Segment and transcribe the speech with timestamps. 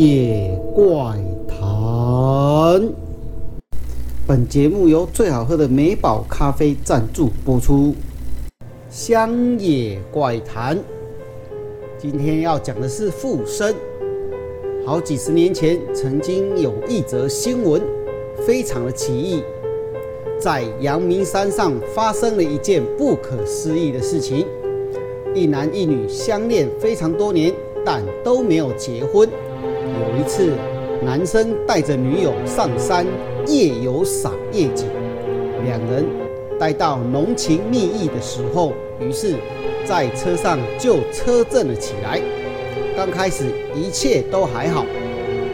[0.00, 1.16] 野怪
[1.48, 2.88] 谈。
[4.28, 7.96] 本节目由最好喝的美宝咖啡赞助播出。
[8.88, 10.78] 乡野怪谈，
[11.98, 13.74] 今天要讲的是附身。
[14.86, 17.82] 好几十年前，曾经有一则新闻，
[18.46, 19.42] 非常的奇异，
[20.38, 24.46] 在阳明山上发生了一件不可思议的事情。
[25.34, 27.52] 一男一女相恋非常多年，
[27.84, 29.28] 但都没有结婚。
[29.88, 30.52] 有一次，
[31.02, 33.06] 男生带着女友上山
[33.46, 34.86] 夜游赏夜景，
[35.64, 36.04] 两人
[36.58, 39.34] 待到浓情蜜意的时候，于是，
[39.84, 42.20] 在车上就车震了起来。
[42.96, 44.84] 刚开始一切都还好，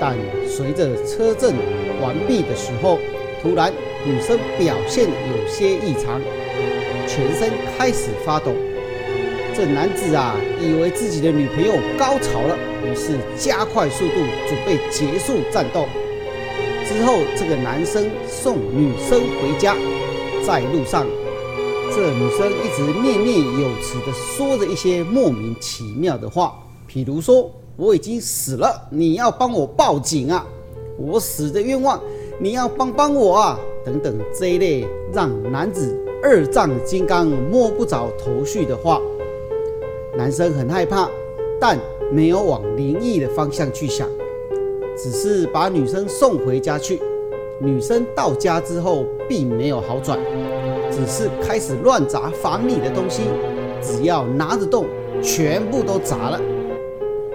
[0.00, 1.54] 但随着车震
[2.00, 2.98] 完毕的时候，
[3.42, 3.72] 突然
[4.06, 6.20] 女生表现有些异常，
[7.08, 8.52] 全身开始发抖。
[9.54, 14.14] 这男子啊，以为自己的女朋友高潮了，于是加快速度
[14.48, 15.86] 准备结束战斗。
[16.84, 19.74] 之后，这个男生送女生回家，
[20.44, 21.06] 在路上，
[21.94, 26.54] 这女生一直念念有词的说着一些莫名其妙的话，
[26.90, 30.44] 譬如说：“我已经死了，你要帮我报警啊！
[30.98, 32.00] 我死的冤枉，
[32.38, 39.00] 你要帮帮我啊！”等等这一类让男子二丈金刚摸不着头绪的话。
[40.16, 41.08] 男生很害怕，
[41.60, 41.78] 但
[42.12, 44.06] 没有往灵异的方向去想，
[44.98, 47.00] 只是把女生送回家去。
[47.58, 50.18] 女生到家之后并没有好转，
[50.90, 53.22] 只是开始乱砸房里的东西，
[53.80, 54.84] 只要拿得动，
[55.22, 56.38] 全部都砸了。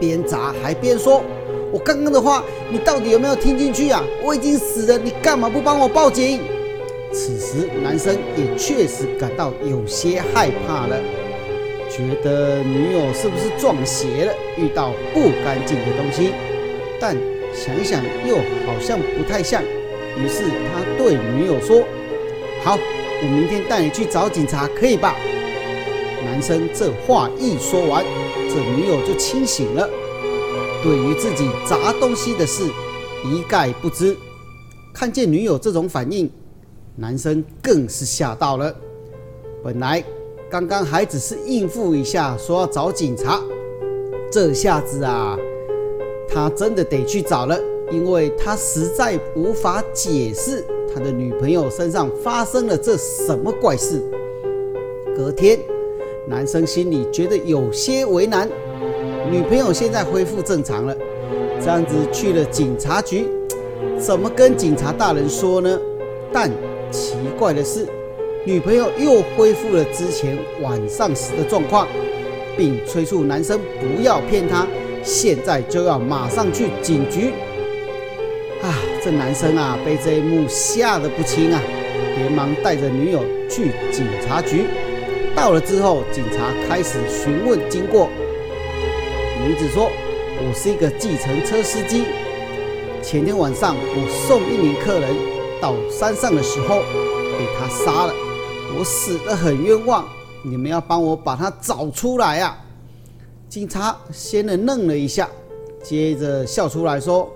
[0.00, 1.22] 边砸还边说
[1.70, 4.02] ：“我刚刚的话，你到底有没有听进去啊？
[4.24, 6.40] 我已经死了，你干嘛不帮我报警？”
[7.12, 10.96] 此时男生也确实感到有些害怕了。
[11.94, 16.32] 觉得女友是不是撞邪了，遇到不干净的东西？
[16.98, 17.14] 但
[17.52, 19.62] 想想又好像不太像，
[20.16, 21.82] 于是他对女友说
[22.64, 22.78] ：“好，
[23.22, 25.14] 我明天带你去找警察，可以吧？”
[26.24, 28.02] 男生这话一说完，
[28.48, 29.86] 这女友就清醒了，
[30.82, 32.64] 对于自己砸东西的事
[33.26, 34.16] 一概不知。
[34.94, 36.30] 看见女友这种反应，
[36.96, 38.74] 男生更是吓到了。
[39.62, 40.02] 本来。
[40.52, 43.40] 刚刚还只是应付一下，说要找警察，
[44.30, 45.34] 这下子啊，
[46.28, 47.58] 他真的得去找了，
[47.90, 50.62] 因为他实在无法解释
[50.92, 54.02] 他的女朋友身上发生了这什么怪事。
[55.16, 55.58] 隔天，
[56.28, 58.46] 男生心里觉得有些为难，
[59.30, 60.94] 女朋友现在恢复正常了，
[61.62, 63.26] 这样子去了警察局，
[63.98, 65.80] 怎么跟警察大人说呢？
[66.30, 66.50] 但
[66.90, 67.86] 奇怪的是。
[68.44, 71.86] 女朋友又恢复了之前晚上时的状况，
[72.56, 74.66] 并催促男生不要骗她，
[75.04, 77.30] 现在就要马上去警局。
[78.60, 81.62] 啊，这男生啊，被这一幕吓得不轻啊，
[82.18, 84.64] 连忙带着女友去警察局。
[85.36, 88.08] 到了之后，警察开始询问经过。
[89.46, 89.88] 女子说
[90.42, 92.02] ：“我是一个计程车司机，
[93.00, 95.10] 前天晚上我送一名客人
[95.60, 96.80] 到山上的时候，
[97.38, 98.14] 被他杀了。”
[98.78, 100.04] 我死得很冤枉，
[100.42, 102.58] 你们要帮我把他找出来啊！
[103.48, 105.28] 警察先是愣了一下，
[105.82, 107.30] 接着笑出来说：“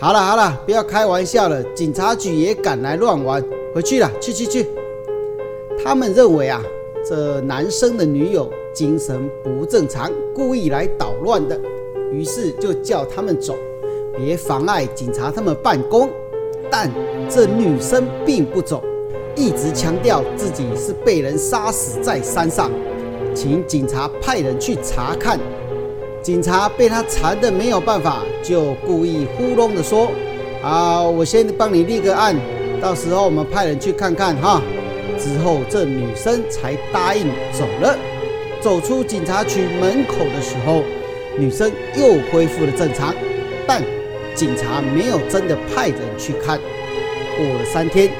[0.00, 3.44] 好了好了，不要开玩笑了，警察局也敢来乱玩，
[3.74, 4.66] 回去了，去去去。”
[5.84, 6.62] 他们认为啊，
[7.06, 11.60] 这男生的女友精神不正常，故意来捣乱的，
[12.10, 13.54] 于是就叫他们走，
[14.16, 16.08] 别妨碍警察他们办公。
[16.70, 16.90] 但
[17.28, 18.82] 这女生并不走。
[19.36, 22.70] 一直强调自己是被人杀死在山上，
[23.34, 25.38] 请警察派人去查看。
[26.22, 30.10] 警察被他缠的没有办法，就故意糊弄的说
[30.62, 32.36] ：“啊，我先帮你立个案，
[32.80, 34.60] 到时候我们派人去看看哈。”
[35.18, 37.96] 之后这女生才答应走了。
[38.60, 40.82] 走出警察局门口的时候，
[41.38, 43.14] 女生又恢复了正常，
[43.66, 43.82] 但
[44.34, 46.58] 警察没有真的派人去看。
[47.38, 48.10] 过了三天。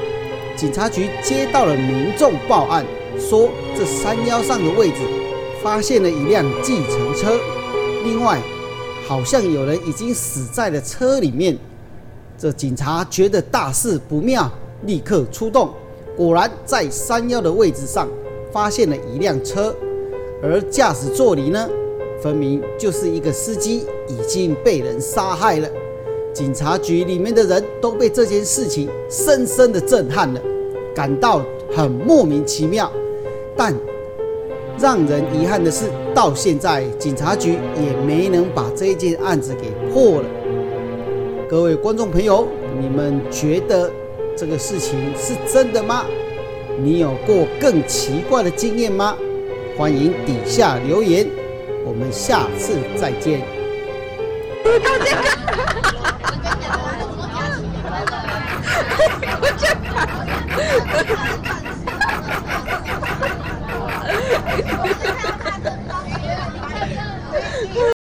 [0.61, 2.85] 警察局接到了民众报案，
[3.19, 4.97] 说这山腰上的位置
[5.63, 7.41] 发现了一辆计程车，
[8.05, 8.39] 另外
[9.09, 11.57] 好像有人已经死在了车里面。
[12.37, 14.53] 这警察觉得大事不妙，
[14.85, 15.71] 立刻出动，
[16.15, 18.07] 果然在山腰的位置上
[18.53, 19.75] 发现了一辆车，
[20.43, 21.71] 而驾驶座里呢，
[22.23, 25.67] 分明就是一个司机已经被人杀害了。
[26.33, 30.41] 警察局里面的人都被这件事情深深的震撼了。
[30.95, 31.43] 感到
[31.75, 32.91] 很莫名其妙，
[33.57, 33.75] 但
[34.79, 35.85] 让人遗憾的是，
[36.15, 40.29] 到现在警察局也没能把这件案子给破了。
[41.49, 42.47] 各位观众朋友，
[42.81, 43.91] 你们觉得
[44.37, 46.07] 这个事情是真的吗？
[46.83, 49.17] 你有过更奇怪的经验吗？
[49.77, 51.27] 欢迎底下留言，
[51.87, 53.41] 我们下次再见。